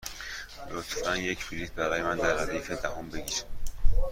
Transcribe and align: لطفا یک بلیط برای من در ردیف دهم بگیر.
لطفا 0.69 1.17
یک 1.17 1.49
بلیط 1.49 1.71
برای 1.71 2.01
من 2.03 2.17
در 2.17 2.33
ردیف 2.33 2.71
دهم 2.71 3.09
بگیر. 3.09 3.43